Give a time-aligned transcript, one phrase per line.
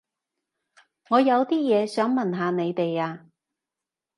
[1.09, 3.27] 我有啲嘢想問下你哋啊